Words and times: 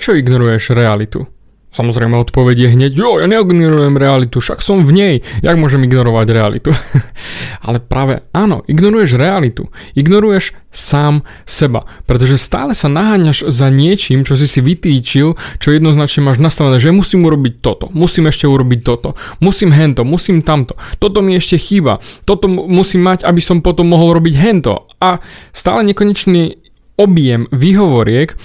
prečo 0.00 0.16
ignoruješ 0.16 0.72
realitu? 0.72 1.28
Samozrejme 1.76 2.16
odpoveď 2.16 2.56
je 2.56 2.68
hneď, 2.72 2.92
jo, 2.96 3.20
ja 3.20 3.28
neignorujem 3.28 4.00
realitu, 4.00 4.40
však 4.40 4.64
som 4.64 4.80
v 4.80 4.96
nej, 4.96 5.14
jak 5.44 5.60
môžem 5.60 5.84
ignorovať 5.84 6.26
realitu? 6.32 6.72
Ale 7.68 7.84
práve 7.84 8.24
áno, 8.32 8.64
ignoruješ 8.64 9.20
realitu, 9.20 9.68
ignoruješ 9.92 10.56
sám 10.72 11.20
seba, 11.44 11.84
pretože 12.08 12.40
stále 12.40 12.72
sa 12.72 12.88
naháňaš 12.88 13.52
za 13.52 13.68
niečím, 13.68 14.24
čo 14.24 14.40
si 14.40 14.48
si 14.48 14.64
vytýčil, 14.64 15.36
čo 15.60 15.68
jednoznačne 15.68 16.32
máš 16.32 16.40
nastavené, 16.40 16.80
že 16.80 16.96
musím 16.96 17.28
urobiť 17.28 17.60
toto, 17.60 17.92
musím 17.92 18.32
ešte 18.32 18.48
urobiť 18.48 18.80
toto, 18.80 19.20
musím 19.44 19.68
hento, 19.76 20.00
musím 20.08 20.40
tamto, 20.40 20.80
toto 20.96 21.20
mi 21.20 21.36
ešte 21.36 21.60
chýba, 21.60 22.00
toto 22.24 22.48
musím 22.48 23.04
mať, 23.04 23.28
aby 23.28 23.44
som 23.44 23.60
potom 23.60 23.92
mohol 23.92 24.16
robiť 24.16 24.32
hento 24.32 24.88
a 24.96 25.20
stále 25.52 25.84
nekonečný 25.92 26.56
objem 27.00 27.48
výhovoriek 27.48 28.36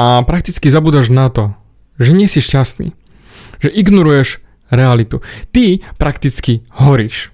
a 0.00 0.24
prakticky 0.24 0.72
zabudaš 0.72 1.12
na 1.12 1.28
to, 1.28 1.52
že 2.00 2.16
nie 2.16 2.24
si 2.24 2.40
šťastný, 2.40 2.96
že 3.60 3.68
ignoruješ 3.68 4.40
realitu. 4.72 5.20
Ty 5.52 5.84
prakticky 6.00 6.64
horíš. 6.80 7.28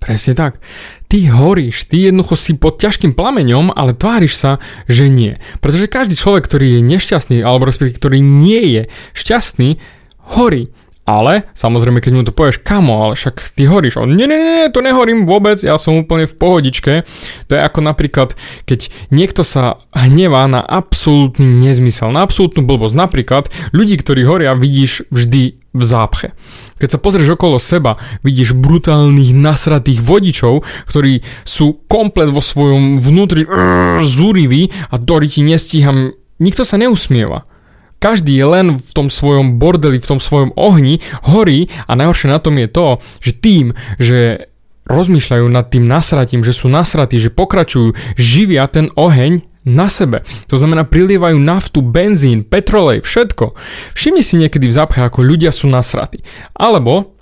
Presne 0.00 0.32
tak. 0.32 0.64
Ty 1.12 1.28
horíš, 1.28 1.84
ty 1.92 2.08
jednoducho 2.08 2.40
si 2.40 2.56
pod 2.56 2.80
ťažkým 2.80 3.12
plameňom, 3.12 3.76
ale 3.76 3.92
tváriš 3.92 4.32
sa, 4.40 4.52
že 4.88 5.12
nie. 5.12 5.36
Pretože 5.60 5.92
každý 5.92 6.16
človek, 6.16 6.48
ktorý 6.48 6.80
je 6.80 6.88
nešťastný, 6.88 7.44
alebo 7.44 7.68
respektíve 7.68 8.00
ktorý 8.00 8.18
nie 8.24 8.80
je 8.80 8.82
šťastný, 9.12 9.76
horí. 10.40 10.72
Ale, 11.10 11.50
samozrejme, 11.58 11.98
keď 11.98 12.12
mu 12.14 12.22
to 12.22 12.30
povieš, 12.30 12.62
kamo, 12.62 13.10
ale 13.10 13.18
však 13.18 13.58
ty 13.58 13.66
horíš. 13.66 13.98
On, 13.98 14.06
nie, 14.06 14.30
nie, 14.30 14.38
nie, 14.38 14.70
to 14.70 14.78
nehorím 14.78 15.26
vôbec, 15.26 15.58
ja 15.58 15.74
som 15.74 15.98
úplne 15.98 16.30
v 16.30 16.38
pohodičke. 16.38 17.02
To 17.50 17.52
je 17.58 17.58
ako 17.58 17.82
napríklad, 17.82 18.38
keď 18.62 18.94
niekto 19.10 19.42
sa 19.42 19.82
hnevá 19.90 20.46
na 20.46 20.62
absolútny 20.62 21.50
nezmysel, 21.66 22.14
na 22.14 22.22
absolútnu 22.22 22.62
blbosť. 22.62 22.94
Napríklad, 22.94 23.50
ľudí, 23.74 23.98
ktorí 23.98 24.22
horia, 24.22 24.54
vidíš 24.54 25.10
vždy 25.10 25.58
v 25.74 25.82
zápche. 25.82 26.30
Keď 26.78 26.88
sa 26.94 27.02
pozrieš 27.02 27.34
okolo 27.34 27.58
seba, 27.58 27.98
vidíš 28.22 28.54
brutálnych 28.54 29.34
nasratých 29.34 30.06
vodičov, 30.06 30.62
ktorí 30.86 31.26
sú 31.42 31.90
komplet 31.90 32.30
vo 32.30 32.38
svojom 32.38 33.02
vnútri 33.02 33.50
zúriví 34.06 34.70
a 34.90 34.94
Dory 34.94 35.26
ti 35.26 35.42
nestíham. 35.42 36.14
Nikto 36.38 36.62
sa 36.62 36.78
neusmieva. 36.78 37.49
Každý 38.00 38.32
je 38.32 38.46
len 38.48 38.66
v 38.80 38.92
tom 38.96 39.12
svojom 39.12 39.60
bordeli, 39.60 40.00
v 40.00 40.08
tom 40.08 40.20
svojom 40.24 40.56
ohni, 40.56 41.04
horí 41.28 41.68
a 41.84 41.92
najhoršie 41.92 42.32
na 42.32 42.40
tom 42.40 42.56
je 42.56 42.68
to, 42.72 42.86
že 43.20 43.32
tým, 43.36 43.76
že 44.00 44.48
rozmýšľajú 44.88 45.46
nad 45.52 45.68
tým 45.68 45.84
nasratím, 45.84 46.42
že 46.42 46.56
sú 46.56 46.72
nasratí, 46.72 47.20
že 47.20 47.30
pokračujú, 47.30 47.94
živia 48.16 48.66
ten 48.72 48.88
oheň 48.96 49.44
na 49.68 49.92
sebe. 49.92 50.24
To 50.48 50.56
znamená, 50.56 50.88
prilievajú 50.88 51.36
naftu, 51.36 51.84
benzín, 51.84 52.42
petrolej, 52.42 53.04
všetko. 53.04 53.52
Všimni 53.92 54.24
si 54.24 54.40
niekedy 54.40 54.66
v 54.66 54.76
zápche, 54.76 55.04
ako 55.04 55.20
ľudia 55.20 55.52
sú 55.52 55.68
nasratí. 55.68 56.24
Alebo 56.56 57.20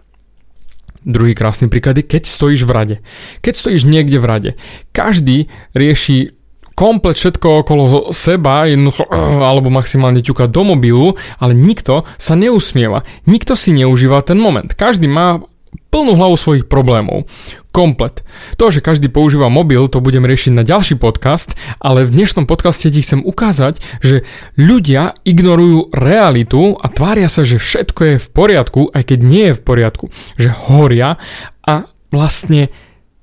Druhý 1.08 1.32
krásny 1.32 1.72
príklad 1.72 1.96
je, 1.96 2.04
keď 2.04 2.28
stojíš 2.28 2.68
v 2.68 2.74
rade. 2.74 2.96
Keď 3.40 3.54
stojíš 3.54 3.88
niekde 3.88 4.18
v 4.20 4.28
rade, 4.28 4.50
každý 4.92 5.48
rieši 5.72 6.36
komplet 6.78 7.18
všetko 7.18 7.66
okolo 7.66 8.14
seba, 8.14 8.70
jednoducho, 8.70 9.02
alebo 9.42 9.66
maximálne 9.66 10.22
ťuka 10.22 10.46
do 10.46 10.62
mobilu, 10.62 11.18
ale 11.42 11.50
nikto 11.50 12.06
sa 12.14 12.38
neusmieva. 12.38 13.02
Nikto 13.26 13.58
si 13.58 13.74
neužíva 13.74 14.22
ten 14.22 14.38
moment. 14.38 14.70
Každý 14.70 15.10
má 15.10 15.42
plnú 15.90 16.14
hlavu 16.14 16.38
svojich 16.38 16.70
problémov. 16.70 17.26
Komplet. 17.74 18.22
To, 18.62 18.70
že 18.70 18.78
každý 18.78 19.10
používa 19.10 19.50
mobil, 19.50 19.90
to 19.90 19.98
budem 19.98 20.22
riešiť 20.22 20.54
na 20.54 20.62
ďalší 20.62 21.02
podcast, 21.02 21.58
ale 21.82 22.06
v 22.06 22.14
dnešnom 22.14 22.46
podcaste 22.46 22.86
ti 22.94 23.02
chcem 23.02 23.26
ukázať, 23.26 23.82
že 23.98 24.22
ľudia 24.54 25.18
ignorujú 25.26 25.90
realitu 25.90 26.78
a 26.78 26.86
tvária 26.86 27.26
sa, 27.26 27.42
že 27.42 27.58
všetko 27.58 28.00
je 28.06 28.16
v 28.22 28.28
poriadku, 28.30 28.80
aj 28.94 29.02
keď 29.02 29.18
nie 29.26 29.44
je 29.50 29.56
v 29.58 29.62
poriadku. 29.66 30.04
Že 30.38 30.50
horia 30.70 31.18
a 31.66 31.90
vlastne 32.14 32.70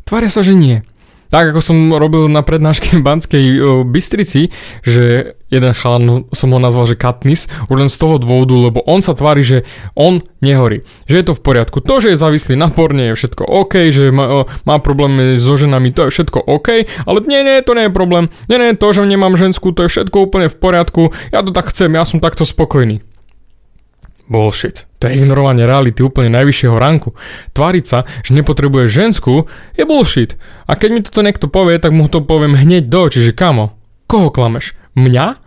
tvária 0.03 0.27
sa, 0.27 0.43
že 0.43 0.59
nie 0.59 0.83
tak 1.29 1.53
ako 1.53 1.59
som 1.61 1.77
robil 1.93 2.29
na 2.29 2.45
prednáške 2.45 2.97
v 2.99 3.05
Banskej 3.05 3.45
Bystrici, 3.87 4.53
že 4.85 5.35
jeden 5.49 5.73
chalan, 5.77 6.25
som 6.33 6.51
ho 6.51 6.59
nazval, 6.59 6.89
že 6.89 6.99
Katnis, 6.99 7.47
už 7.69 7.77
len 7.85 7.91
z 7.91 7.97
toho 8.01 8.17
dôvodu, 8.17 8.55
lebo 8.57 8.83
on 8.83 8.99
sa 8.99 9.13
tvári, 9.15 9.45
že 9.45 9.63
on 9.95 10.25
nehorí, 10.41 10.83
že 11.05 11.21
je 11.21 11.25
to 11.31 11.37
v 11.37 11.41
poriadku. 11.45 11.79
To, 11.85 12.01
že 12.01 12.13
je 12.13 12.21
závislý 12.21 12.59
na 12.59 12.67
porne, 12.67 13.13
je 13.13 13.17
všetko 13.17 13.43
OK, 13.45 13.93
že 13.93 14.09
má, 14.11 14.43
má 14.67 14.75
problémy 14.81 15.37
so 15.39 15.55
ženami, 15.55 15.93
to 15.95 16.09
je 16.09 16.13
všetko 16.13 16.43
OK, 16.43 16.89
ale 17.07 17.17
nie, 17.29 17.41
nie, 17.45 17.61
to 17.63 17.77
nie 17.77 17.87
je 17.87 17.93
problém. 17.93 18.27
Nie, 18.51 18.57
nie, 18.59 18.75
to, 18.75 18.91
že 18.91 19.05
nemám 19.05 19.37
ženskú, 19.39 19.71
to 19.71 19.85
je 19.87 19.91
všetko 19.91 20.17
úplne 20.27 20.51
v 20.51 20.57
poriadku, 20.57 21.13
ja 21.31 21.45
to 21.45 21.55
tak 21.55 21.71
chcem, 21.71 21.93
ja 21.93 22.03
som 22.03 22.19
takto 22.19 22.43
spokojný. 22.43 23.14
Bullshit. 24.25 24.89
To 24.97 25.05
je 25.05 25.21
ignorovanie 25.21 25.69
reality 25.69 26.01
úplne 26.01 26.33
najvyššieho 26.33 26.73
ranku. 26.73 27.13
Tváriť 27.53 27.85
sa, 27.85 28.09
že 28.25 28.33
nepotrebuje 28.33 28.89
ženskú, 28.89 29.45
je 29.77 29.85
bullshit. 29.85 30.33
A 30.65 30.73
keď 30.73 30.89
mi 30.89 31.05
toto 31.05 31.21
niekto 31.21 31.45
povie, 31.45 31.77
tak 31.77 31.93
mu 31.93 32.09
to 32.09 32.25
poviem 32.25 32.57
hneď 32.57 32.89
do 32.89 33.05
očí, 33.05 33.21
že 33.21 33.37
kamo, 33.37 33.77
koho 34.09 34.33
klameš? 34.33 34.73
Mňa? 34.97 35.37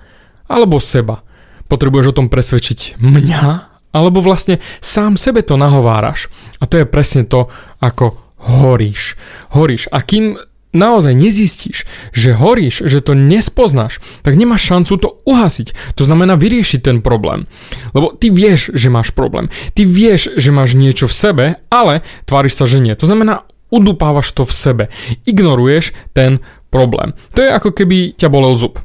Alebo 0.47 0.79
seba? 0.79 1.27
Potrebuješ 1.67 2.15
o 2.15 2.17
tom 2.23 2.31
presvedčiť 2.31 3.03
mňa? 3.03 3.43
Alebo 3.91 4.23
vlastne 4.23 4.63
sám 4.79 5.19
sebe 5.19 5.43
to 5.43 5.59
nahováraš. 5.59 6.31
A 6.63 6.69
to 6.71 6.79
je 6.79 6.87
presne 6.87 7.27
to, 7.27 7.51
ako 7.83 8.15
horíš. 8.47 9.19
Horíš. 9.53 9.91
A 9.91 10.05
kým 10.07 10.39
naozaj 10.79 11.19
nezistíš, 11.19 11.85
že 12.15 12.39
horíš, 12.39 12.87
že 12.87 13.03
to 13.03 13.19
nespoznáš, 13.19 13.99
tak 14.23 14.39
nemáš 14.39 14.63
šancu 14.63 14.95
to 14.97 15.09
uhasiť. 15.27 15.99
To 15.99 16.07
znamená 16.07 16.39
vyriešiť 16.39 16.81
ten 16.81 17.03
problém. 17.03 17.51
Lebo 17.93 18.15
ty 18.15 18.31
vieš, 18.31 18.71
že 18.73 18.89
máš 18.89 19.11
problém. 19.11 19.51
Ty 19.75 19.83
vieš, 19.83 20.39
že 20.39 20.55
máš 20.55 20.79
niečo 20.79 21.11
v 21.11 21.19
sebe, 21.19 21.47
ale 21.69 22.07
tváriš 22.31 22.55
sa, 22.55 22.65
že 22.71 22.79
nie. 22.79 22.95
To 22.95 23.11
znamená, 23.11 23.43
udupávaš 23.75 24.33
to 24.33 24.47
v 24.47 24.55
sebe. 24.55 24.85
Ignoruješ 25.27 25.93
ten 26.15 26.41
problém. 26.71 27.13
To 27.35 27.43
je 27.43 27.51
ako 27.51 27.75
keby 27.75 28.15
ťa 28.17 28.31
bolel 28.31 28.57
zub. 28.57 28.81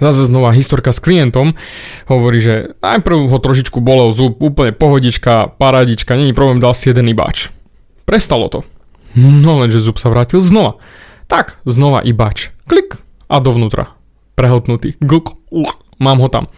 Zase 0.00 0.32
znova 0.32 0.56
historka 0.56 0.96
s 0.96 1.02
klientom 1.02 1.52
hovorí, 2.08 2.40
že 2.40 2.72
najprv 2.80 3.28
ho 3.28 3.36
trošičku 3.36 3.84
bolel 3.84 4.16
zub, 4.16 4.40
úplne 4.40 4.72
pohodička, 4.72 5.52
paradička, 5.60 6.16
není 6.16 6.32
problém, 6.32 6.56
dal 6.56 6.72
si 6.72 6.88
jeden 6.88 7.12
ibač. 7.12 7.52
Prestalo 8.08 8.48
to. 8.48 8.64
No 9.18 9.58
lenže 9.58 9.82
zub 9.82 9.98
sa 9.98 10.10
vrátil 10.12 10.38
znova. 10.42 10.78
Tak, 11.26 11.62
znova 11.66 12.02
ibač. 12.02 12.54
Klik 12.66 12.98
a 13.30 13.38
dovnútra. 13.38 13.94
Prehltnutý. 14.34 14.98
Glk, 15.02 15.34
mám 15.98 16.18
ho 16.22 16.28
tam. 16.30 16.50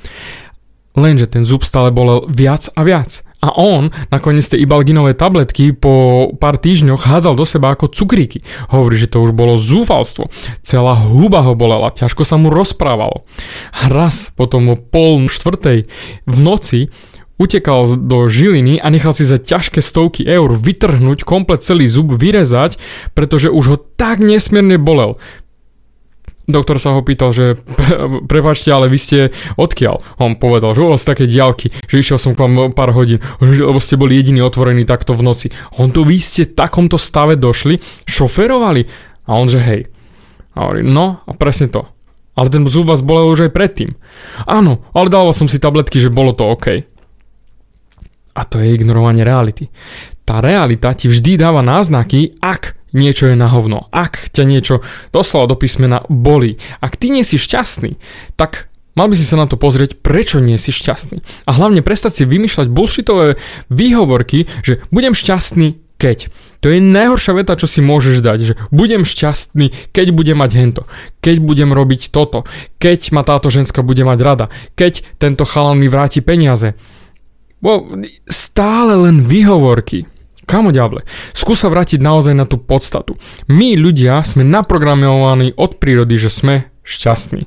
Lenže 0.92 1.28
ten 1.28 1.48
zub 1.48 1.64
stále 1.64 1.88
bolel 1.88 2.28
viac 2.28 2.68
a 2.76 2.84
viac. 2.84 3.24
A 3.42 3.50
on 3.58 3.90
nakoniec 4.14 4.46
tie 4.46 4.62
ibalginové 4.62 5.18
tabletky 5.18 5.74
po 5.74 6.30
pár 6.38 6.62
týždňoch 6.62 7.02
hádzal 7.02 7.34
do 7.34 7.42
seba 7.42 7.74
ako 7.74 7.90
cukríky. 7.90 8.46
Hovorí, 8.70 8.94
že 8.94 9.10
to 9.10 9.18
už 9.18 9.34
bolo 9.34 9.58
zúfalstvo. 9.58 10.30
Celá 10.62 10.94
huba 10.94 11.42
ho 11.42 11.58
bolela, 11.58 11.90
ťažko 11.90 12.22
sa 12.22 12.38
mu 12.38 12.54
rozprávalo. 12.54 13.26
Raz 13.90 14.30
potom 14.38 14.70
o 14.70 14.76
pol 14.78 15.26
štvrtej 15.26 15.90
v 16.22 16.36
noci 16.38 16.86
utekal 17.40 17.96
do 17.96 18.28
Žiliny 18.28 18.80
a 18.82 18.86
nechal 18.92 19.16
si 19.16 19.24
za 19.24 19.40
ťažké 19.40 19.80
stovky 19.80 20.26
eur 20.26 20.52
vytrhnúť 20.52 21.24
komplet 21.24 21.64
celý 21.64 21.88
zub, 21.88 22.14
vyrezať, 22.14 22.76
pretože 23.16 23.48
už 23.52 23.64
ho 23.68 23.78
tak 23.78 24.20
nesmierne 24.20 24.76
bolel. 24.76 25.16
Doktor 26.50 26.82
sa 26.82 26.90
ho 26.90 27.06
pýtal, 27.06 27.30
že 27.30 27.54
prepačte, 28.26 28.74
ale 28.74 28.90
vy 28.90 28.98
ste 28.98 29.18
odkiaľ? 29.54 30.02
On 30.18 30.34
povedal, 30.34 30.74
že 30.74 30.82
z 30.98 31.06
také 31.06 31.24
diálky, 31.30 31.70
že 31.86 32.02
išiel 32.02 32.18
som 32.18 32.34
k 32.34 32.42
vám 32.42 32.74
pár 32.74 32.90
hodín, 32.90 33.22
lebo 33.38 33.78
ste 33.78 33.94
boli 33.94 34.18
jediní 34.18 34.42
otvorení 34.42 34.82
takto 34.82 35.14
v 35.14 35.22
noci. 35.22 35.46
On 35.78 35.94
to 35.94 36.02
vy 36.02 36.18
ste 36.18 36.50
v 36.50 36.58
takomto 36.58 36.98
stave 36.98 37.38
došli, 37.38 37.78
šoferovali? 38.10 38.82
A 39.30 39.38
on 39.38 39.46
že 39.46 39.62
hej. 39.62 39.86
A 40.58 40.66
hovorí, 40.66 40.82
no 40.82 41.22
a 41.24 41.30
presne 41.32 41.70
to. 41.70 41.86
Ale 42.34 42.50
ten 42.50 42.66
zub 42.66 42.90
vás 42.90 43.06
bolel 43.06 43.30
už 43.30 43.46
aj 43.48 43.54
predtým. 43.54 43.94
Áno, 44.42 44.82
ale 44.98 45.12
dával 45.14 45.32
som 45.38 45.46
si 45.46 45.62
tabletky, 45.62 46.02
že 46.02 46.10
bolo 46.10 46.34
to 46.34 46.42
OK. 46.48 46.91
A 48.42 48.46
to 48.50 48.58
je 48.58 48.74
ignorovanie 48.74 49.22
reality. 49.22 49.70
Tá 50.26 50.42
realita 50.42 50.90
ti 50.98 51.06
vždy 51.06 51.38
dáva 51.38 51.62
náznaky, 51.62 52.42
ak 52.42 52.74
niečo 52.90 53.30
je 53.30 53.38
na 53.38 53.46
hovno, 53.46 53.86
ak 53.94 54.34
ťa 54.34 54.42
niečo 54.42 54.82
doslova 55.14 55.54
do 55.54 55.54
písmena 55.54 56.02
bolí, 56.10 56.58
ak 56.82 56.98
ty 56.98 57.14
nie 57.14 57.22
si 57.22 57.38
šťastný, 57.38 57.94
tak 58.34 58.66
Mal 58.92 59.08
by 59.08 59.16
si 59.16 59.24
sa 59.24 59.40
na 59.40 59.48
to 59.48 59.56
pozrieť, 59.56 60.04
prečo 60.04 60.36
nie 60.36 60.60
si 60.60 60.68
šťastný. 60.68 61.48
A 61.48 61.56
hlavne 61.56 61.80
prestať 61.80 62.12
si 62.12 62.22
vymýšľať 62.28 62.68
bullshitové 62.68 63.40
výhovorky, 63.72 64.44
že 64.60 64.84
budem 64.92 65.16
šťastný, 65.16 65.80
keď. 65.96 66.28
To 66.60 66.68
je 66.68 66.76
najhoršia 66.76 67.32
veta, 67.32 67.56
čo 67.56 67.64
si 67.64 67.80
môžeš 67.80 68.20
dať, 68.20 68.38
že 68.44 68.54
budem 68.68 69.08
šťastný, 69.08 69.96
keď 69.96 70.12
budem 70.12 70.36
mať 70.36 70.50
hento, 70.60 70.82
keď 71.24 71.40
budem 71.40 71.72
robiť 71.72 72.12
toto, 72.12 72.44
keď 72.76 73.16
ma 73.16 73.24
táto 73.24 73.48
ženská 73.48 73.80
bude 73.80 74.04
mať 74.04 74.18
rada, 74.20 74.46
keď 74.76 75.00
tento 75.16 75.48
chalan 75.48 75.80
mi 75.80 75.88
vráti 75.88 76.20
peniaze. 76.20 76.76
Bo 77.62 77.86
stále 78.26 78.98
len 79.08 79.22
výhovorky. 79.22 80.10
Kamo 80.42 80.74
ďable, 80.74 81.06
skúsa 81.32 81.70
vrátiť 81.70 82.02
naozaj 82.02 82.34
na 82.34 82.44
tú 82.44 82.58
podstatu. 82.58 83.14
My 83.46 83.78
ľudia 83.78 84.20
sme 84.26 84.42
naprogramovaní 84.42 85.54
od 85.54 85.78
prírody, 85.78 86.18
že 86.18 86.34
sme 86.34 86.54
šťastní. 86.82 87.46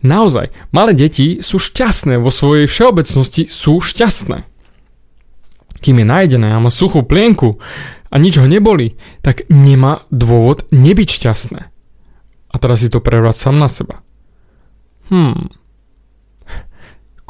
Naozaj, 0.00 0.54
malé 0.72 0.96
deti 0.96 1.44
sú 1.44 1.60
šťastné, 1.60 2.16
vo 2.22 2.32
svojej 2.32 2.70
všeobecnosti 2.70 3.50
sú 3.50 3.84
šťastné. 3.84 4.48
Kým 5.82 5.96
je 6.00 6.06
najedené 6.06 6.48
a 6.54 6.62
má 6.62 6.72
suchú 6.72 7.04
plienku 7.04 7.60
a 8.08 8.16
nič 8.16 8.40
ho 8.40 8.46
neboli, 8.48 8.96
tak 9.20 9.44
nemá 9.50 10.06
dôvod 10.08 10.64
nebyť 10.72 11.08
šťastné. 11.20 11.60
A 12.50 12.54
teraz 12.56 12.80
si 12.80 12.88
to 12.88 13.04
prevrať 13.04 13.36
sám 13.42 13.60
na 13.60 13.68
seba. 13.68 14.00
Hmm. 15.10 15.52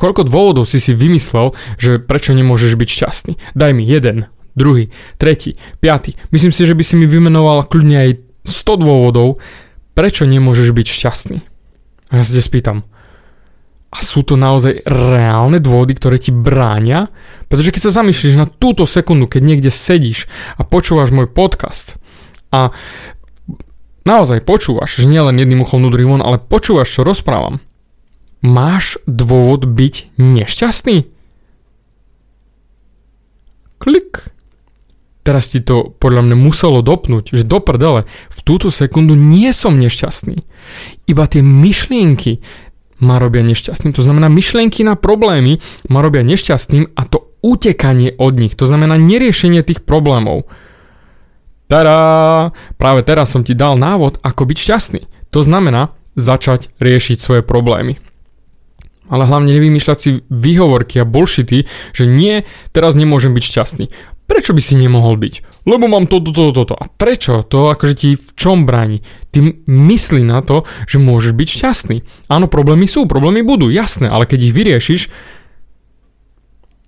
Koľko 0.00 0.24
dôvodov 0.24 0.64
si 0.64 0.80
si 0.80 0.96
vymyslel, 0.96 1.52
že 1.76 2.00
prečo 2.00 2.32
nemôžeš 2.32 2.72
byť 2.80 2.88
šťastný? 2.88 3.32
Daj 3.52 3.76
mi 3.76 3.84
jeden, 3.84 4.32
druhý, 4.56 4.88
tretí, 5.20 5.60
piatý. 5.84 6.16
Myslím 6.32 6.56
si, 6.56 6.64
že 6.64 6.72
by 6.72 6.80
si 6.80 6.96
mi 6.96 7.04
vymenoval 7.04 7.68
kľudne 7.68 8.08
aj 8.08 8.10
100 8.48 8.80
dôvodov, 8.80 9.44
prečo 9.92 10.24
nemôžeš 10.24 10.72
byť 10.72 10.86
šťastný. 10.88 11.38
A 12.10 12.12
ja 12.16 12.24
sa 12.24 12.32
te 12.32 12.40
spýtam, 12.40 12.88
a 13.90 13.98
sú 14.06 14.22
to 14.22 14.38
naozaj 14.38 14.86
reálne 14.86 15.58
dôvody, 15.58 15.98
ktoré 15.98 16.22
ti 16.22 16.30
bránia? 16.30 17.10
Pretože 17.50 17.74
keď 17.74 17.82
sa 17.90 17.96
zamýšľaš 18.00 18.38
na 18.38 18.46
túto 18.46 18.86
sekundu, 18.86 19.26
keď 19.26 19.42
niekde 19.42 19.70
sedíš 19.74 20.30
a 20.54 20.62
počúvaš 20.62 21.10
môj 21.10 21.26
podcast 21.26 21.98
a 22.54 22.70
naozaj 24.06 24.46
počúvaš, 24.46 25.02
že 25.02 25.10
nielen 25.10 25.42
jedným 25.42 25.66
uchom 25.66 25.82
nudrý 25.82 26.06
von, 26.06 26.22
ale 26.22 26.38
počúvaš, 26.38 26.94
čo 26.94 27.02
rozprávam, 27.02 27.58
máš 28.40 29.00
dôvod 29.04 29.68
byť 29.68 30.16
nešťastný? 30.16 31.08
Klik. 33.80 34.32
Teraz 35.20 35.52
ti 35.52 35.60
to 35.60 35.92
podľa 36.00 36.26
mňa 36.26 36.36
muselo 36.36 36.80
dopnúť, 36.80 37.36
že 37.36 37.44
do 37.44 37.60
prdele, 37.60 38.08
v 38.32 38.40
túto 38.40 38.72
sekundu 38.72 39.12
nie 39.12 39.52
som 39.52 39.76
nešťastný. 39.76 40.44
Iba 41.04 41.24
tie 41.28 41.44
myšlienky 41.44 42.40
ma 43.00 43.20
robia 43.20 43.44
nešťastným. 43.44 43.92
To 43.96 44.04
znamená, 44.04 44.28
myšlienky 44.32 44.84
na 44.84 44.96
problémy 44.96 45.60
ma 45.88 46.04
robia 46.04 46.24
nešťastným 46.24 46.96
a 46.96 47.02
to 47.08 47.32
utekanie 47.40 48.16
od 48.20 48.36
nich, 48.36 48.52
to 48.52 48.68
znamená 48.68 49.00
neriešenie 49.00 49.64
tých 49.64 49.84
problémov. 49.84 50.44
Tada! 51.70 52.50
Práve 52.76 53.00
teraz 53.06 53.32
som 53.32 53.46
ti 53.46 53.54
dal 53.56 53.78
návod, 53.78 54.20
ako 54.20 54.42
byť 54.44 54.58
šťastný. 54.58 55.00
To 55.30 55.40
znamená 55.46 55.94
začať 56.18 56.74
riešiť 56.82 57.16
svoje 57.22 57.42
problémy. 57.46 58.02
Ale 59.10 59.26
hlavne 59.26 59.50
nevymýšľať 59.50 59.98
si 59.98 60.10
výhovorky 60.30 61.02
a 61.02 61.08
bullshity, 61.08 61.66
že 61.90 62.06
nie, 62.06 62.46
teraz 62.70 62.94
nemôžem 62.94 63.34
byť 63.34 63.44
šťastný. 63.44 63.86
Prečo 64.30 64.54
by 64.54 64.62
si 64.62 64.78
nemohol 64.78 65.18
byť? 65.18 65.66
Lebo 65.66 65.90
mám 65.90 66.06
toto, 66.06 66.30
toto, 66.30 66.54
toto. 66.54 66.74
A 66.78 66.86
prečo? 66.86 67.42
To 67.50 67.74
akože 67.74 67.94
ti 67.98 68.10
v 68.14 68.30
čom 68.38 68.62
bráni? 68.62 69.02
Ty 69.34 69.58
myslí 69.66 70.22
na 70.22 70.38
to, 70.38 70.62
že 70.86 71.02
môžeš 71.02 71.34
byť 71.34 71.48
šťastný. 71.50 71.96
Áno, 72.30 72.46
problémy 72.46 72.86
sú, 72.86 73.10
problémy 73.10 73.42
budú, 73.42 73.66
jasné, 73.74 74.06
ale 74.06 74.30
keď 74.30 74.38
ich 74.46 74.54
vyriešiš, 74.54 75.02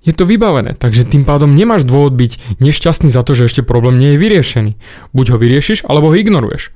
je 0.03 0.11
to 0.15 0.27
vybavené, 0.27 0.75
takže 0.75 1.07
tým 1.07 1.23
pádom 1.23 1.55
nemáš 1.55 1.87
dôvod 1.87 2.19
byť 2.19 2.59
nešťastný 2.59 3.07
za 3.07 3.23
to, 3.23 3.39
že 3.39 3.47
ešte 3.47 3.63
problém 3.63 4.03
nie 4.03 4.15
je 4.15 4.23
vyriešený. 4.23 4.73
Buď 5.15 5.27
ho 5.35 5.37
vyriešiš, 5.39 5.87
alebo 5.87 6.11
ho 6.11 6.19
ignoruješ. 6.19 6.75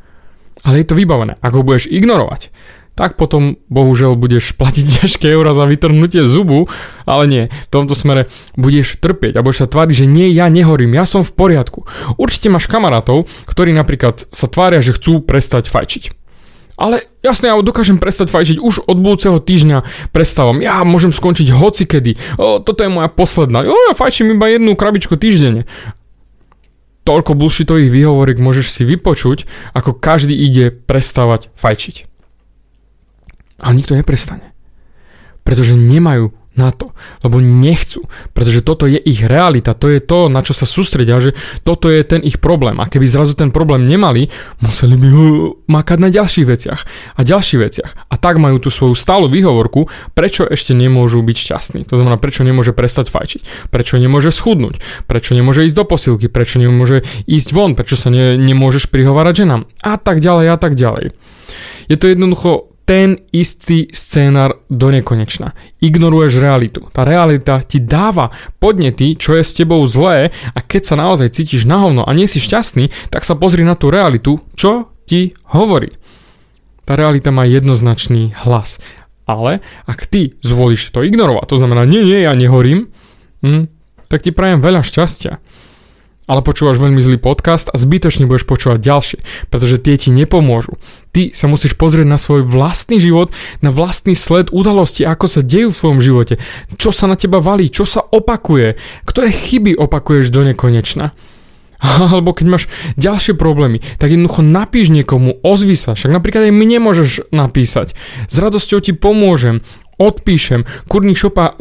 Ale 0.63 0.83
je 0.83 0.87
to 0.87 0.95
vybavené. 0.95 1.35
Ak 1.43 1.55
ho 1.55 1.67
budeš 1.67 1.91
ignorovať, 1.91 2.55
tak 2.97 3.21
potom 3.21 3.61
bohužiaľ 3.69 4.17
budeš 4.17 4.57
platiť 4.57 4.85
ťažké 5.05 5.29
eura 5.29 5.53
za 5.53 5.69
vytrhnutie 5.69 6.25
zubu, 6.25 6.67
ale 7.05 7.25
nie, 7.29 7.45
v 7.53 7.69
tomto 7.71 7.93
smere 7.93 8.27
budeš 8.57 8.97
trpieť 8.99 9.39
a 9.39 9.45
budeš 9.45 9.69
sa 9.69 9.71
tváriť, 9.71 9.95
že 10.03 10.07
nie, 10.09 10.33
ja 10.33 10.49
nehorím, 10.49 10.97
ja 10.97 11.05
som 11.05 11.21
v 11.21 11.37
poriadku. 11.37 11.85
Určite 12.17 12.49
máš 12.49 12.67
kamarátov, 12.67 13.29
ktorí 13.47 13.77
napríklad 13.77 14.25
sa 14.33 14.49
tvária, 14.49 14.81
že 14.81 14.97
chcú 14.97 15.21
prestať 15.21 15.69
fajčiť. 15.69 16.27
Ale 16.77 17.09
jasne, 17.25 17.49
ja 17.49 17.57
dokážem 17.57 17.97
prestať 17.97 18.29
fajčiť 18.29 18.61
už 18.61 18.85
od 18.85 19.01
budúceho 19.01 19.41
týždňa 19.41 20.13
prestávam. 20.13 20.61
Ja 20.61 20.85
môžem 20.85 21.09
skončiť 21.09 21.49
hoci 21.49 21.89
kedy. 21.89 22.37
O, 22.37 22.61
toto 22.61 22.85
je 22.85 22.93
moja 22.93 23.09
posledná. 23.09 23.65
O, 23.65 23.73
ja 23.73 23.97
fajčím 23.97 24.37
iba 24.37 24.45
jednu 24.53 24.77
krabičku 24.77 25.17
týždenne. 25.17 25.65
Toľko 27.09 27.33
bullshitových 27.33 27.89
výhovorek 27.89 28.37
môžeš 28.37 28.77
si 28.77 28.83
vypočuť, 28.85 29.49
ako 29.73 29.97
každý 29.97 30.37
ide 30.37 30.69
prestávať 30.69 31.49
fajčiť. 31.57 32.16
Ale 33.61 33.77
nikto 33.77 33.97
neprestane. 33.97 34.53
Pretože 35.47 35.79
nemajú 35.79 36.35
na 36.57 36.73
to, 36.73 36.97
lebo 37.21 37.39
nechcú, 37.39 38.09
pretože 38.33 38.65
toto 38.65 38.89
je 38.89 38.97
ich 38.97 39.21
realita, 39.21 39.77
to 39.77 39.93
je 39.93 40.01
to, 40.01 40.33
na 40.33 40.41
čo 40.41 40.57
sa 40.57 40.65
sústredia, 40.65 41.21
že 41.21 41.37
toto 41.63 41.93
je 41.93 42.01
ten 42.01 42.25
ich 42.25 42.41
problém. 42.41 42.81
A 42.81 42.89
keby 42.89 43.05
zrazu 43.05 43.37
ten 43.37 43.53
problém 43.53 43.85
nemali, 43.85 44.33
museli 44.65 44.97
by 44.97 45.09
makať 45.69 45.99
na 46.01 46.09
ďalších 46.09 46.47
veciach. 46.49 46.81
A 47.15 47.21
ďalších 47.21 47.61
veciach. 47.61 47.91
A 48.09 48.15
tak 48.17 48.41
majú 48.41 48.57
tú 48.57 48.73
svoju 48.73 48.97
stálu 48.97 49.29
výhovorku, 49.29 49.93
prečo 50.17 50.49
ešte 50.49 50.73
nemôžu 50.73 51.21
byť 51.21 51.37
šťastní, 51.37 51.81
to 51.85 52.01
znamená, 52.01 52.17
prečo 52.17 52.41
nemôže 52.41 52.73
prestať 52.73 53.13
fajčiť, 53.13 53.69
prečo 53.69 54.01
nemôže 54.01 54.33
schudnúť, 54.33 54.81
prečo 55.05 55.37
nemôže 55.37 55.69
ísť 55.69 55.77
do 55.77 55.85
posilky, 55.85 56.33
prečo 56.33 56.57
nemôže 56.57 57.05
ísť 57.29 57.49
von, 57.53 57.77
prečo 57.77 58.01
sa 58.01 58.09
ne, 58.09 58.41
nemôžeš 58.41 58.89
prihovárať 58.89 59.45
ženám? 59.45 59.69
A 59.85 60.01
tak 60.01 60.25
ďalej 60.25 60.47
a 60.49 60.57
tak 60.57 60.73
ďalej. 60.73 61.13
Je 61.87 61.97
to 62.01 62.11
jednoducho 62.11 62.76
ten 62.87 63.19
istý 63.35 63.91
scénar 63.91 64.63
do 64.71 64.95
nekonečna. 64.95 65.59
Ignoruješ 65.83 66.39
realitu. 66.39 66.87
Tá 66.95 67.03
realita 67.03 67.59
ti 67.67 67.83
dáva 67.83 68.31
podnety, 68.63 69.19
čo 69.19 69.35
je 69.35 69.43
s 69.43 69.59
tebou 69.59 69.83
zlé 69.91 70.31
a 70.55 70.63
keď 70.63 70.83
sa 70.87 70.95
naozaj 70.95 71.35
cítiš 71.35 71.67
na 71.67 71.83
hovno 71.83 72.07
a 72.07 72.15
nie 72.15 72.31
si 72.31 72.39
šťastný, 72.39 73.11
tak 73.11 73.27
sa 73.27 73.35
pozri 73.35 73.67
na 73.67 73.75
tú 73.75 73.91
realitu, 73.91 74.39
čo 74.55 74.95
ti 75.03 75.35
hovorí. 75.51 75.99
Tá 76.87 76.95
realita 76.95 77.35
má 77.35 77.43
jednoznačný 77.43 78.39
hlas. 78.47 78.79
Ale 79.27 79.59
ak 79.91 80.07
ty 80.07 80.39
zvolíš 80.39 80.95
to 80.95 81.03
ignorovať, 81.03 81.51
to 81.51 81.57
znamená, 81.59 81.83
nie, 81.83 82.07
nie, 82.07 82.23
ja 82.23 82.31
nehorím, 82.39 82.95
hm, 83.43 83.67
tak 84.07 84.23
ti 84.23 84.31
prajem 84.31 84.63
veľa 84.63 84.87
šťastia 84.87 85.43
ale 86.27 86.43
počúvaš 86.43 86.83
veľmi 86.83 86.99
zlý 86.99 87.19
podcast 87.23 87.71
a 87.71 87.79
zbytočne 87.79 88.27
budeš 88.27 88.47
počúvať 88.47 88.83
ďalšie, 88.83 89.19
pretože 89.51 89.79
tie 89.79 89.95
ti 89.95 90.11
nepomôžu. 90.11 90.79
Ty 91.15 91.33
sa 91.33 91.47
musíš 91.47 91.79
pozrieť 91.79 92.07
na 92.07 92.19
svoj 92.19 92.45
vlastný 92.45 92.99
život, 93.01 93.33
na 93.63 93.71
vlastný 93.71 94.19
sled 94.19 94.51
udalosti, 94.51 95.07
ako 95.07 95.27
sa 95.31 95.41
dejú 95.41 95.73
v 95.73 95.79
svojom 95.79 96.01
živote, 96.03 96.35
čo 96.77 96.91
sa 96.91 97.07
na 97.07 97.17
teba 97.17 97.39
valí, 97.39 97.71
čo 97.71 97.87
sa 97.87 98.03
opakuje, 98.03 98.77
ktoré 99.07 99.31
chyby 99.33 99.79
opakuješ 99.79 100.35
do 100.35 100.45
nekonečna. 100.45 101.15
Alebo 102.11 102.33
keď 102.33 102.47
máš 102.49 102.65
ďalšie 102.97 103.37
problémy, 103.37 103.85
tak 104.01 104.13
jednoducho 104.13 104.43
napíš 104.43 104.89
niekomu, 104.91 105.41
ozvi 105.45 105.77
sa, 105.77 105.95
však 105.95 106.11
napríklad 106.13 106.49
aj 106.49 106.55
mne 106.55 106.79
môžeš 106.83 107.31
napísať. 107.31 107.93
S 108.27 108.37
radosťou 108.37 108.81
ti 108.81 108.93
pomôžem, 108.97 109.61
odpíšem, 109.97 110.65
kurník 110.87 111.17
šopa 111.17 111.57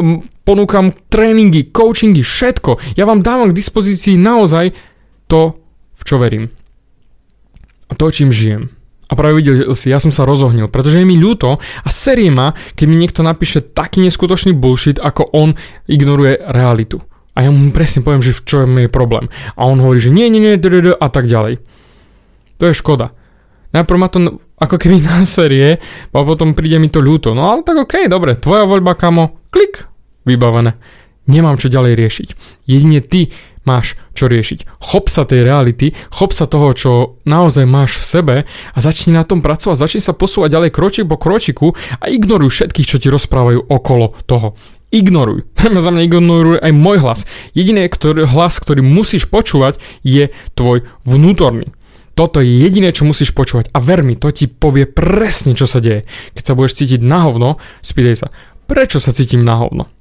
ponúkam 0.45 0.93
tréningy, 1.09 1.71
coachingy, 1.73 2.21
všetko. 2.21 2.95
Ja 2.99 3.09
vám 3.09 3.25
dávam 3.25 3.51
k 3.51 3.57
dispozícii 3.57 4.15
naozaj 4.19 4.75
to, 5.25 5.57
v 5.95 6.01
čo 6.05 6.15
verím. 6.21 6.51
A 7.89 7.93
to, 7.97 8.11
čím 8.11 8.29
žijem. 8.29 8.69
A 9.05 9.13
práve 9.13 9.37
videl 9.37 9.69
si, 9.77 9.93
ja 9.93 10.01
som 10.01 10.09
sa 10.09 10.25
rozohnil, 10.25 10.65
pretože 10.65 10.97
je 10.97 11.05
mi 11.05 11.13
ľúto 11.13 11.61
a 11.61 11.89
serie 11.93 12.33
ma, 12.33 12.57
keď 12.73 12.85
mi 12.89 12.97
niekto 12.97 13.21
napíše 13.21 13.61
taký 13.61 14.01
neskutočný 14.01 14.57
bullshit, 14.57 14.97
ako 14.97 15.29
on 15.29 15.53
ignoruje 15.85 16.41
realitu. 16.49 17.05
A 17.37 17.45
ja 17.45 17.49
mu 17.53 17.69
presne 17.69 18.01
poviem, 18.01 18.25
že 18.25 18.33
v 18.33 18.41
čo 18.47 18.55
je 18.65 18.89
problém. 18.89 19.29
A 19.59 19.67
on 19.67 19.77
hovorí, 19.77 20.01
že 20.01 20.09
nie, 20.09 20.31
nie, 20.31 20.41
nie, 20.41 20.57
a 20.57 21.07
tak 21.11 21.27
ďalej. 21.29 21.61
To 22.57 22.63
je 22.65 22.73
škoda. 22.73 23.11
Najprv 23.75 23.99
ma 23.99 24.07
to 24.07 24.19
ako 24.55 24.75
keby 24.79 25.03
na 25.05 25.27
série, 25.27 25.77
a 26.15 26.19
potom 26.23 26.55
príde 26.55 26.79
mi 26.79 26.87
to 26.87 27.03
ľúto. 27.03 27.35
No 27.35 27.51
ale 27.51 27.67
tak 27.67 27.75
okej, 27.75 28.07
okay, 28.07 28.11
dobre, 28.11 28.39
tvoja 28.39 28.63
voľba, 28.63 28.95
kamo, 28.95 29.51
klik, 29.51 29.83
vybavené. 30.23 30.79
Nemám 31.25 31.57
čo 31.57 31.73
ďalej 31.73 31.97
riešiť. 31.97 32.29
Jedine 32.69 33.01
ty 33.01 33.33
máš 33.65 33.97
čo 34.13 34.29
riešiť. 34.29 34.77
Chop 34.77 35.09
sa 35.09 35.25
tej 35.25 35.41
reality, 35.41 35.91
chop 36.13 36.31
sa 36.31 36.45
toho, 36.45 36.69
čo 36.77 36.91
naozaj 37.25 37.65
máš 37.65 37.97
v 37.97 38.05
sebe 38.05 38.35
a 38.45 38.77
začni 38.77 39.11
na 39.11 39.25
tom 39.25 39.41
pracovať, 39.41 39.81
začni 39.81 40.01
sa 40.05 40.13
posúvať 40.13 40.53
ďalej 40.53 40.71
kročík 40.71 41.05
po 41.09 41.17
kročiku 41.17 41.73
a 41.97 42.05
ignoruj 42.07 42.53
všetkých, 42.53 42.87
čo 42.87 43.01
ti 43.01 43.09
rozprávajú 43.09 43.65
okolo 43.67 44.13
toho. 44.29 44.53
Ignoruj. 44.93 45.49
Za 45.83 45.89
mňa 45.89 46.03
ignoruj 46.05 46.57
aj 46.61 46.71
môj 46.71 46.97
hlas. 47.01 47.19
Jediný 47.57 47.89
hlas, 48.29 48.61
ktorý 48.61 48.85
musíš 48.85 49.25
počúvať, 49.25 49.81
je 50.05 50.29
tvoj 50.53 50.85
vnútorný. 51.03 51.74
Toto 52.15 52.39
je 52.39 52.47
jediné, 52.47 52.95
čo 52.95 53.03
musíš 53.03 53.35
počúvať. 53.35 53.75
A 53.75 53.83
ver 53.83 53.99
mi, 53.99 54.15
to 54.15 54.31
ti 54.31 54.47
povie 54.47 54.87
presne, 54.87 55.51
čo 55.51 55.67
sa 55.67 55.83
deje. 55.83 56.07
Keď 56.31 56.43
sa 56.47 56.55
budeš 56.55 56.79
cítiť 56.79 57.03
na 57.03 57.27
hovno, 57.27 57.59
spýtaj 57.83 58.15
sa, 58.15 58.27
prečo 58.71 59.03
sa 59.03 59.11
cítim 59.11 59.43
na 59.43 59.59
hovno? 59.59 59.91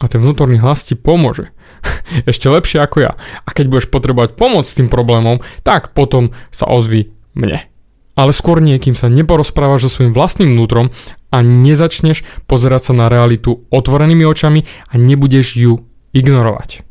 A 0.00 0.08
ten 0.08 0.24
vnútorný 0.24 0.56
hlas 0.60 0.88
ti 0.88 0.96
pomôže. 0.96 1.52
Ešte 2.30 2.48
lepšie 2.48 2.80
ako 2.80 3.04
ja. 3.04 3.12
A 3.44 3.48
keď 3.52 3.68
budeš 3.68 3.92
potrebovať 3.92 4.32
pomoc 4.40 4.64
s 4.64 4.76
tým 4.76 4.88
problémom, 4.88 5.44
tak 5.60 5.92
potom 5.92 6.32
sa 6.48 6.68
ozvi 6.72 7.12
mne. 7.36 7.68
Ale 8.16 8.32
skôr 8.32 8.64
nie, 8.64 8.80
kým 8.80 8.96
sa 8.96 9.12
neporozprávaš 9.12 9.88
so 9.88 10.00
svojím 10.00 10.16
vlastným 10.16 10.56
vnútrom 10.56 10.88
a 11.28 11.44
nezačneš 11.44 12.24
pozerať 12.48 12.88
sa 12.88 12.92
na 12.96 13.12
realitu 13.12 13.68
otvorenými 13.68 14.24
očami 14.24 14.64
a 14.88 14.96
nebudeš 14.96 15.60
ju 15.60 15.84
ignorovať. 16.16 16.85